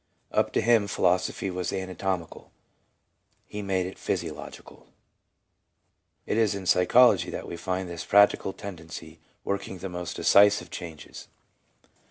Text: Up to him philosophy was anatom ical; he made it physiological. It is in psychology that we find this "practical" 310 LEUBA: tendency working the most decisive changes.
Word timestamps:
Up 0.31 0.51
to 0.53 0.61
him 0.61 0.87
philosophy 0.87 1.51
was 1.51 1.71
anatom 1.71 2.27
ical; 2.27 2.47
he 3.45 3.61
made 3.61 3.85
it 3.85 3.99
physiological. 3.99 4.87
It 6.25 6.39
is 6.39 6.55
in 6.55 6.65
psychology 6.65 7.29
that 7.29 7.47
we 7.47 7.55
find 7.55 7.87
this 7.87 8.03
"practical" 8.03 8.51
310 8.51 8.51
LEUBA: 8.51 8.77
tendency 8.77 9.19
working 9.43 9.77
the 9.77 9.89
most 9.89 10.15
decisive 10.15 10.71
changes. 10.71 11.27